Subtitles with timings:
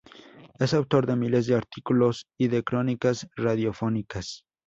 [0.57, 4.45] Es autor de miles de artículos y de crónicas radiofónicas.